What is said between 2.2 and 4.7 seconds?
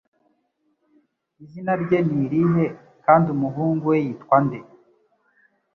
irihe kandi umuhungu we yitwa nde